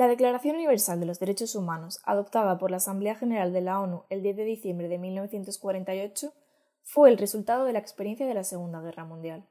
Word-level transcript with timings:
La 0.00 0.08
Declaración 0.08 0.56
Universal 0.56 0.98
de 0.98 1.04
los 1.04 1.20
Derechos 1.20 1.54
Humanos, 1.54 2.00
adoptada 2.04 2.56
por 2.56 2.70
la 2.70 2.78
Asamblea 2.78 3.16
General 3.16 3.52
de 3.52 3.60
la 3.60 3.78
ONU 3.78 4.04
el 4.08 4.22
10 4.22 4.34
de 4.38 4.44
diciembre 4.46 4.88
de 4.88 4.96
1948, 4.96 6.32
fue 6.84 7.10
el 7.10 7.18
resultado 7.18 7.66
de 7.66 7.74
la 7.74 7.80
experiencia 7.80 8.26
de 8.26 8.32
la 8.32 8.44
Segunda 8.44 8.80
Guerra 8.80 9.04
Mundial. 9.04 9.46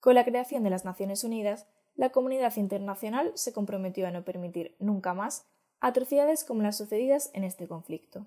Con 0.00 0.14
la 0.14 0.24
creación 0.24 0.64
de 0.64 0.70
las 0.70 0.86
Naciones 0.86 1.24
Unidas, 1.24 1.66
la 1.94 2.08
comunidad 2.08 2.56
internacional 2.56 3.32
se 3.34 3.52
comprometió 3.52 4.06
a 4.06 4.10
no 4.10 4.24
permitir 4.24 4.76
nunca 4.78 5.12
más 5.12 5.44
atrocidades 5.78 6.42
como 6.42 6.62
las 6.62 6.78
sucedidas 6.78 7.30
en 7.34 7.44
este 7.44 7.68
conflicto. 7.68 8.24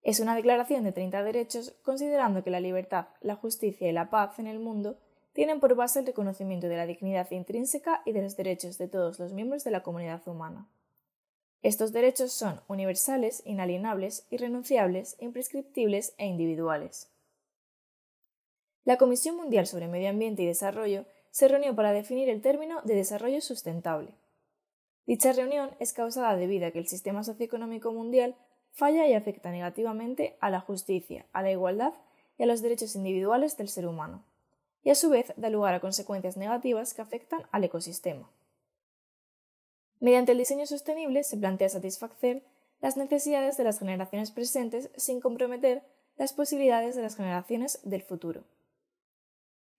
Es 0.00 0.20
una 0.20 0.34
declaración 0.34 0.84
de 0.84 0.92
30 0.92 1.22
derechos 1.22 1.74
considerando 1.82 2.42
que 2.42 2.50
la 2.50 2.60
libertad, 2.60 3.08
la 3.20 3.36
justicia 3.36 3.90
y 3.90 3.92
la 3.92 4.08
paz 4.08 4.38
en 4.38 4.46
el 4.46 4.58
mundo 4.58 4.96
tienen 5.34 5.60
por 5.60 5.74
base 5.74 5.98
el 5.98 6.06
reconocimiento 6.06 6.68
de 6.68 6.76
la 6.76 6.86
dignidad 6.86 7.30
intrínseca 7.30 8.02
y 8.06 8.12
de 8.12 8.22
los 8.22 8.36
derechos 8.36 8.78
de 8.78 8.88
todos 8.88 9.18
los 9.18 9.32
miembros 9.32 9.64
de 9.64 9.72
la 9.72 9.82
comunidad 9.82 10.26
humana. 10.26 10.66
Estos 11.62 11.92
derechos 11.92 12.32
son 12.32 12.60
universales, 12.68 13.42
inalienables, 13.44 14.26
irrenunciables, 14.30 15.16
imprescriptibles 15.18 16.14
e 16.18 16.26
individuales. 16.26 17.10
La 18.84 18.96
Comisión 18.96 19.36
Mundial 19.36 19.66
sobre 19.66 19.88
Medio 19.88 20.10
Ambiente 20.10 20.42
y 20.42 20.46
Desarrollo 20.46 21.04
se 21.30 21.48
reunió 21.48 21.74
para 21.74 21.92
definir 21.92 22.28
el 22.28 22.40
término 22.40 22.80
de 22.82 22.94
desarrollo 22.94 23.40
sustentable. 23.40 24.10
Dicha 25.06 25.32
reunión 25.32 25.70
es 25.80 25.92
causada 25.92 26.36
debido 26.36 26.66
a 26.66 26.70
que 26.70 26.78
el 26.78 26.86
sistema 26.86 27.24
socioeconómico 27.24 27.92
mundial 27.92 28.36
falla 28.70 29.08
y 29.08 29.14
afecta 29.14 29.50
negativamente 29.50 30.36
a 30.40 30.50
la 30.50 30.60
justicia, 30.60 31.26
a 31.32 31.42
la 31.42 31.50
igualdad 31.50 31.92
y 32.38 32.44
a 32.44 32.46
los 32.46 32.62
derechos 32.62 32.94
individuales 32.94 33.56
del 33.56 33.68
ser 33.68 33.86
humano, 33.86 34.22
y 34.84 34.90
a 34.90 34.94
su 34.94 35.10
vez 35.10 35.32
da 35.36 35.50
lugar 35.50 35.74
a 35.74 35.80
consecuencias 35.80 36.36
negativas 36.36 36.94
que 36.94 37.02
afectan 37.02 37.42
al 37.50 37.64
ecosistema. 37.64 38.30
Mediante 39.98 40.32
el 40.32 40.38
diseño 40.38 40.66
sostenible 40.66 41.24
se 41.24 41.38
plantea 41.38 41.70
satisfacer 41.70 42.42
las 42.80 42.98
necesidades 42.98 43.56
de 43.56 43.64
las 43.64 43.78
generaciones 43.78 44.30
presentes 44.30 44.90
sin 44.96 45.20
comprometer 45.20 45.82
las 46.16 46.34
posibilidades 46.34 46.94
de 46.94 47.02
las 47.02 47.16
generaciones 47.16 47.80
del 47.82 48.02
futuro. 48.02 48.44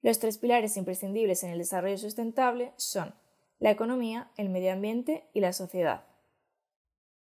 Los 0.02 0.20
tres 0.20 0.40
pilares 0.40 0.76
imprescindibles 0.78 1.44
en 1.44 1.52
el 1.52 1.60
desarrollo 1.60 1.98
sustentable 1.98 2.74
son 2.78 3.14
la 3.60 3.72
economía, 3.72 4.32
el 4.38 4.50
medio 4.50 4.74
ambiente 4.74 5.24
y 5.34 5.40
la 5.40 5.54
sociedad. 5.54 6.04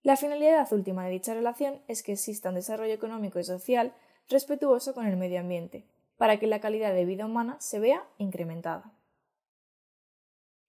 La 0.01 0.17
finalidad 0.17 0.71
última 0.73 1.05
de 1.05 1.11
dicha 1.11 1.33
relación 1.33 1.81
es 1.87 2.03
que 2.03 2.13
exista 2.13 2.49
un 2.49 2.55
desarrollo 2.55 2.93
económico 2.93 3.39
y 3.39 3.43
social 3.43 3.93
respetuoso 4.29 4.93
con 4.93 5.05
el 5.05 5.17
medio 5.17 5.39
ambiente, 5.39 5.85
para 6.19 6.37
que 6.37 6.47
la 6.47 6.59
calidad 6.59 6.93
de 6.93 7.05
vida 7.05 7.25
humana 7.25 7.55
se 7.61 7.79
vea 7.79 8.05
incrementada. 8.17 8.91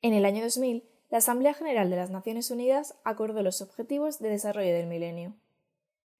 En 0.00 0.14
el 0.14 0.24
año 0.24 0.44
2000, 0.44 0.88
la 1.10 1.18
Asamblea 1.18 1.54
General 1.54 1.90
de 1.90 1.96
las 1.96 2.10
Naciones 2.10 2.52
Unidas 2.52 2.94
acordó 3.02 3.42
los 3.42 3.60
Objetivos 3.60 4.20
de 4.20 4.28
Desarrollo 4.28 4.72
del 4.72 4.86
Milenio. 4.86 5.34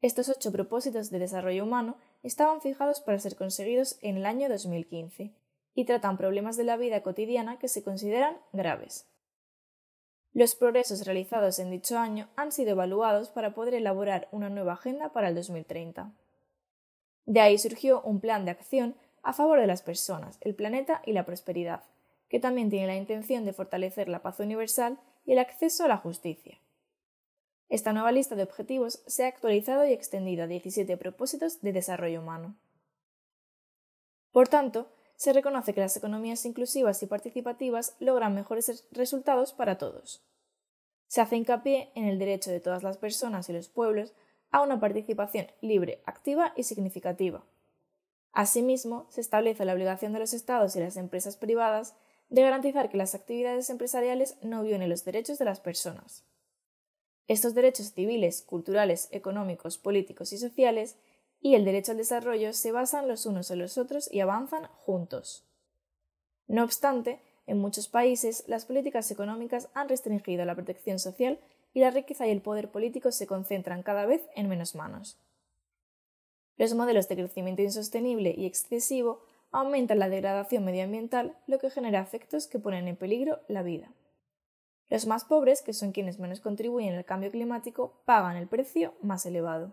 Estos 0.03 0.29
ocho 0.29 0.51
propósitos 0.51 1.11
de 1.11 1.21
desarrollo 1.21 1.63
humano 1.63 1.97
estaban 2.25 2.61
fijados 2.61 3.01
para 3.01 3.21
ser 3.21 3.37
conseguidos 3.37 3.99
en 4.03 4.17
el 4.17 4.27
año 4.27 4.49
2015 4.49 5.33
y 5.75 5.85
tratan 5.85 6.17
problemas 6.17 6.57
de 6.57 6.65
la 6.65 6.77
vida 6.77 7.05
cotidiana 7.05 7.57
que 7.61 7.69
se 7.69 7.85
consideran 7.85 8.37
graves. 8.53 9.07
Los 10.33 10.57
progresos 10.57 11.07
realizados 11.07 11.61
en 11.61 11.71
dicho 11.71 11.97
año 11.99 12.29
han 12.35 12.51
sido 12.51 12.73
evaluados 12.73 13.31
para 13.31 13.55
poder 13.55 13.75
elaborar 13.75 14.27
una 14.33 14.51
nueva 14.51 14.73
agenda 14.73 15.13
para 15.13 15.29
el 15.29 15.37
2030. 15.37 16.13
De 17.27 17.41
ahí 17.41 17.59
surgió 17.59 18.03
un 18.03 18.19
plan 18.19 18.45
de 18.45 18.51
acción 18.51 18.97
a 19.23 19.33
favor 19.33 19.61
de 19.61 19.67
las 19.67 19.83
personas, 19.83 20.39
el 20.41 20.55
planeta 20.55 21.03
y 21.05 21.13
la 21.13 21.25
prosperidad, 21.25 21.85
que 22.29 22.41
también 22.41 22.71
tiene 22.71 22.87
la 22.87 22.97
intención 22.97 23.45
de 23.45 23.53
fortalecer 23.53 24.09
la 24.09 24.23
paz 24.23 24.41
universal 24.41 24.99
y 25.25 25.33
el 25.33 25.39
acceso 25.39 25.85
a 25.85 25.89
la 25.89 25.97
justicia. 25.97 26.59
Esta 27.69 27.93
nueva 27.93 28.13
lista 28.13 28.35
de 28.35 28.43
objetivos 28.43 29.03
se 29.07 29.25
ha 29.25 29.29
actualizado 29.29 29.85
y 29.87 29.93
extendido 29.93 30.45
a 30.45 30.47
17 30.49 30.97
propósitos 30.97 31.61
de 31.61 31.73
desarrollo 31.73 32.21
humano. 32.21 32.57
Por 34.33 34.49
tanto, 34.49 34.89
se 35.17 35.33
reconoce 35.33 35.75
que 35.75 35.81
las 35.81 35.97
economías 35.97 36.45
inclusivas 36.47 37.03
y 37.03 37.07
participativas 37.07 37.95
logran 38.01 38.35
mejores 38.35 38.89
resultados 38.91 39.53
para 39.53 39.77
todos. 39.77 40.25
Se 41.09 41.21
hace 41.21 41.37
hincapié 41.37 41.93
en 41.95 42.07
el 42.07 42.19
derecho 42.19 42.51
de 42.51 42.61
todas 42.61 42.83
las 42.83 42.97
personas 42.97 43.49
y 43.49 43.53
los 43.53 43.69
pueblos 43.69 44.15
a 44.51 44.63
una 44.63 44.81
participación 44.81 45.47
libre, 45.61 46.03
activa 46.07 46.53
y 46.57 46.65
significativa. 46.65 47.45
Asimismo, 48.33 49.07
se 49.11 49.21
establece 49.21 49.65
la 49.65 49.73
obligación 49.73 50.13
de 50.13 50.21
los 50.21 50.33
Estados 50.33 50.77
y 50.77 50.81
las 50.81 50.97
empresas 50.97 51.37
privadas 51.37 51.95
de 52.29 52.43
garantizar 52.43 52.89
que 52.89 52.97
las 52.97 53.15
actividades 53.15 53.71
empresariales 53.71 54.37
no 54.41 54.63
violen 54.63 54.89
los 54.89 55.05
derechos 55.05 55.39
de 55.39 55.45
las 55.45 55.61
personas. 55.61 56.25
Estos 57.27 57.55
derechos 57.55 57.93
civiles, 57.93 58.43
culturales, 58.43 59.09
económicos, 59.11 59.79
políticos 59.79 60.33
y 60.33 60.39
sociales 60.39 60.97
y 61.41 61.55
el 61.55 61.65
derecho 61.65 61.93
al 61.93 61.99
desarrollo 61.99 62.53
se 62.53 62.73
basan 62.73 63.09
los 63.09 63.27
unos 63.27 63.51
en 63.51 63.59
los 63.59 63.79
otros 63.79 64.13
y 64.13 64.21
avanzan 64.21 64.67
juntos. 64.79 65.45
No 66.47 66.65
obstante, 66.65 67.21
en 67.47 67.59
muchos 67.59 67.89
países 67.89 68.45
las 68.47 68.65
políticas 68.65 69.11
económicas 69.11 69.69
han 69.75 69.89
restringido 69.89 70.45
la 70.45 70.55
protección 70.55 70.99
social 70.99 71.41
y 71.73 71.81
la 71.81 71.91
riqueza 71.91 72.27
y 72.27 72.31
el 72.31 72.43
poder 72.43 72.71
político 72.71 73.13
se 73.13 73.27
concentran 73.27 73.83
cada 73.83 74.07
vez 74.07 74.23
en 74.35 74.49
menos 74.49 74.75
manos. 74.75 75.19
Los 76.61 76.75
modelos 76.75 77.09
de 77.09 77.17
crecimiento 77.17 77.63
insostenible 77.63 78.35
y 78.37 78.45
excesivo 78.45 79.23
aumentan 79.51 79.99
la 79.99 80.11
degradación 80.11 80.63
medioambiental, 80.63 81.35
lo 81.47 81.59
que 81.59 81.71
genera 81.71 82.03
efectos 82.03 82.47
que 82.47 82.59
ponen 82.59 82.87
en 82.87 82.97
peligro 82.97 83.41
la 83.49 83.63
vida. 83.63 83.91
Los 84.91 85.07
más 85.07 85.25
pobres, 85.25 85.63
que 85.63 85.73
son 85.73 85.93
quienes 85.93 86.19
menos 86.19 86.41
contribuyen 86.41 86.97
al 86.97 87.07
cambio 87.07 87.31
climático, 87.31 87.95
pagan 88.05 88.37
el 88.37 88.47
precio 88.47 88.93
más 89.01 89.25
elevado. 89.25 89.73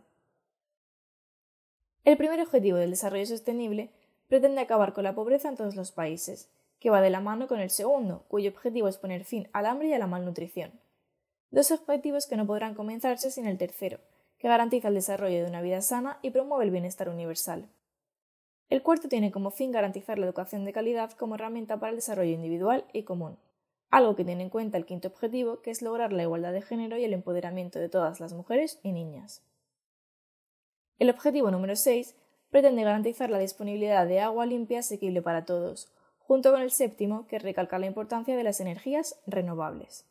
El 2.05 2.15
primer 2.15 2.39
objetivo 2.39 2.77
del 2.77 2.91
desarrollo 2.91 3.25
sostenible 3.25 3.89
pretende 4.29 4.61
acabar 4.61 4.93
con 4.93 5.03
la 5.03 5.13
pobreza 5.13 5.49
en 5.49 5.57
todos 5.57 5.75
los 5.75 5.91
países, 5.91 6.49
que 6.79 6.89
va 6.89 7.01
de 7.01 7.09
la 7.09 7.19
mano 7.19 7.49
con 7.49 7.59
el 7.59 7.69
segundo, 7.69 8.23
cuyo 8.29 8.49
objetivo 8.49 8.87
es 8.87 8.97
poner 8.97 9.25
fin 9.25 9.49
al 9.51 9.65
hambre 9.65 9.89
y 9.89 9.93
a 9.93 9.99
la 9.99 10.07
malnutrición. 10.07 10.71
Dos 11.51 11.69
objetivos 11.71 12.27
que 12.27 12.37
no 12.37 12.47
podrán 12.47 12.75
comenzarse 12.75 13.29
sin 13.29 13.45
el 13.45 13.57
tercero, 13.57 13.99
que 14.37 14.47
garantiza 14.47 14.89
el 14.89 14.93
desarrollo 14.93 15.43
de 15.43 15.49
una 15.49 15.61
vida 15.61 15.81
sana 15.81 16.19
y 16.21 16.31
promueve 16.31 16.65
el 16.65 16.71
bienestar 16.71 17.09
universal. 17.09 17.69
El 18.69 18.83
cuarto 18.83 19.07
tiene 19.07 19.31
como 19.31 19.51
fin 19.51 19.71
garantizar 19.71 20.19
la 20.19 20.25
educación 20.25 20.65
de 20.65 20.73
calidad 20.73 21.11
como 21.11 21.35
herramienta 21.35 21.79
para 21.79 21.91
el 21.91 21.95
desarrollo 21.95 22.33
individual 22.33 22.85
y 22.91 23.03
común, 23.03 23.37
algo 23.89 24.15
que 24.15 24.25
tiene 24.25 24.43
en 24.43 24.49
cuenta 24.49 24.77
el 24.77 24.85
quinto 24.85 25.07
objetivo, 25.07 25.61
que 25.61 25.71
es 25.71 25.81
lograr 25.81 26.11
la 26.11 26.23
igualdad 26.23 26.51
de 26.51 26.61
género 26.61 26.97
y 26.97 27.03
el 27.05 27.13
empoderamiento 27.13 27.79
de 27.79 27.89
todas 27.89 28.19
las 28.19 28.33
mujeres 28.33 28.79
y 28.83 28.91
niñas. 28.91 29.43
El 30.99 31.09
objetivo 31.09 31.51
número 31.51 31.75
6 31.75 32.15
pretende 32.49 32.83
garantizar 32.83 33.29
la 33.29 33.39
disponibilidad 33.39 34.05
de 34.07 34.19
agua 34.19 34.45
limpia 34.45 34.79
asequible 34.79 35.21
para 35.21 35.45
todos, 35.45 35.93
junto 36.19 36.51
con 36.51 36.61
el 36.61 36.71
séptimo, 36.71 37.25
que 37.27 37.39
recalca 37.39 37.79
la 37.79 37.85
importancia 37.85 38.35
de 38.35 38.43
las 38.43 38.59
energías 38.59 39.19
renovables. 39.25 40.05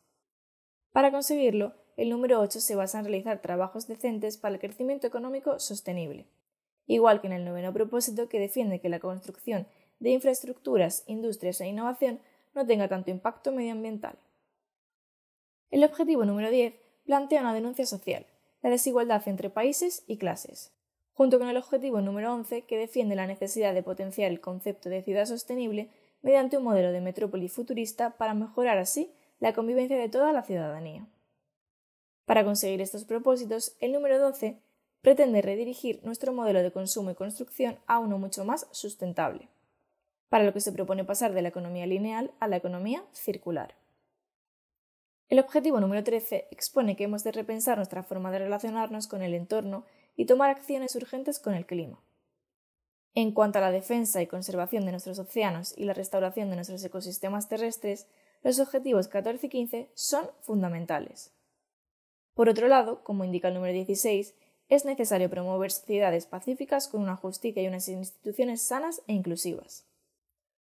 Para 0.91 1.11
conseguirlo, 1.11 1.73
el 1.97 2.09
número 2.09 2.39
8 2.39 2.61
se 2.61 2.75
basa 2.75 2.99
en 2.99 3.05
realizar 3.05 3.41
trabajos 3.41 3.87
decentes 3.87 4.37
para 4.37 4.53
el 4.53 4.61
crecimiento 4.61 5.07
económico 5.07 5.59
sostenible, 5.59 6.27
igual 6.85 7.19
que 7.19 7.27
en 7.27 7.33
el 7.33 7.43
noveno 7.43 7.73
propósito 7.73 8.29
que 8.29 8.39
defiende 8.39 8.79
que 8.79 8.87
la 8.87 8.99
construcción 8.99 9.67
de 9.99 10.11
infraestructuras, 10.11 11.03
industrias 11.07 11.59
e 11.59 11.67
innovación 11.67 12.19
no 12.53 12.67
tenga 12.67 12.87
tanto 12.87 13.09
impacto 13.09 13.51
medioambiental. 13.51 14.15
El 15.71 15.83
objetivo 15.83 16.23
número 16.23 16.51
10 16.51 16.75
plantea 17.05 17.41
una 17.41 17.53
denuncia 17.53 17.87
social, 17.87 18.27
la 18.61 18.69
desigualdad 18.69 19.27
entre 19.27 19.49
países 19.49 20.03
y 20.05 20.17
clases, 20.17 20.71
junto 21.13 21.39
con 21.39 21.49
el 21.49 21.57
objetivo 21.57 22.01
número 22.01 22.31
11 22.31 22.61
que 22.65 22.77
defiende 22.77 23.15
la 23.15 23.25
necesidad 23.25 23.73
de 23.73 23.81
potenciar 23.81 24.29
el 24.29 24.39
concepto 24.39 24.89
de 24.89 25.01
ciudad 25.01 25.25
sostenible 25.25 25.89
mediante 26.21 26.57
un 26.57 26.63
modelo 26.63 26.91
de 26.91 27.01
metrópoli 27.01 27.49
futurista 27.49 28.17
para 28.17 28.35
mejorar 28.35 28.77
así 28.77 29.11
la 29.39 29.53
convivencia 29.53 29.97
de 29.97 30.09
toda 30.09 30.31
la 30.31 30.43
ciudadanía. 30.43 31.07
Para 32.27 32.43
conseguir 32.43 32.81
estos 32.81 33.05
propósitos, 33.05 33.77
el 33.79 33.93
número 33.93 34.19
12 34.19 34.59
pretende 35.01 35.41
redirigir 35.41 36.03
nuestro 36.03 36.33
modelo 36.33 36.61
de 36.61 36.73
consumo 36.73 37.09
y 37.09 37.15
construcción 37.15 37.79
a 37.87 37.99
uno 37.99 38.19
mucho 38.19 38.43
más 38.43 38.67
sustentable, 38.71 39.47
para 40.27 40.43
lo 40.43 40.51
que 40.51 40.59
se 40.59 40.73
propone 40.73 41.05
pasar 41.05 41.33
de 41.33 41.41
la 41.41 41.47
economía 41.47 41.85
lineal 41.85 42.33
a 42.41 42.49
la 42.49 42.57
economía 42.57 43.01
circular. 43.13 43.75
El 45.29 45.39
objetivo 45.39 45.79
número 45.79 46.03
13 46.03 46.49
expone 46.51 46.97
que 46.97 47.05
hemos 47.05 47.23
de 47.23 47.31
repensar 47.31 47.77
nuestra 47.77 48.03
forma 48.03 48.29
de 48.29 48.39
relacionarnos 48.39 49.07
con 49.07 49.21
el 49.21 49.33
entorno 49.33 49.85
y 50.17 50.25
tomar 50.25 50.49
acciones 50.49 50.97
urgentes 50.97 51.39
con 51.39 51.53
el 51.53 51.65
clima. 51.65 52.03
En 53.15 53.31
cuanto 53.31 53.59
a 53.59 53.61
la 53.61 53.71
defensa 53.71 54.21
y 54.21 54.27
conservación 54.27 54.85
de 54.85 54.91
nuestros 54.91 55.17
océanos 55.17 55.73
y 55.77 55.85
la 55.85 55.93
restauración 55.93 56.49
de 56.49 56.57
nuestros 56.57 56.83
ecosistemas 56.83 57.47
terrestres, 57.47 58.05
los 58.43 58.59
objetivos 58.59 59.07
14 59.07 59.45
y 59.45 59.49
15 59.49 59.91
son 59.93 60.29
fundamentales. 60.41 61.36
Por 62.37 62.49
otro 62.49 62.67
lado, 62.67 63.03
como 63.03 63.23
indica 63.23 63.47
el 63.47 63.55
número 63.55 63.73
16, 63.73 64.35
es 64.69 64.85
necesario 64.85 65.27
promover 65.27 65.71
sociedades 65.71 66.27
pacíficas 66.27 66.87
con 66.87 67.01
una 67.01 67.15
justicia 67.15 67.63
y 67.63 67.67
unas 67.67 67.89
instituciones 67.89 68.61
sanas 68.61 69.01
e 69.07 69.13
inclusivas. 69.13 69.87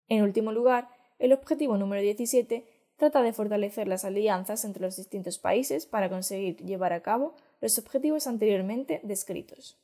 En 0.07 0.21
último 0.21 0.51
lugar, 0.51 0.89
el 1.17 1.33
objetivo 1.33 1.75
número 1.79 2.03
17 2.03 2.67
trata 2.97 3.23
de 3.23 3.33
fortalecer 3.33 3.87
las 3.87 4.05
alianzas 4.05 4.63
entre 4.63 4.83
los 4.83 4.97
distintos 4.97 5.39
países 5.39 5.87
para 5.87 6.07
conseguir 6.07 6.57
llevar 6.57 6.93
a 6.93 7.01
cabo 7.01 7.33
los 7.61 7.79
objetivos 7.79 8.27
anteriormente 8.27 8.99
descritos. 9.01 9.75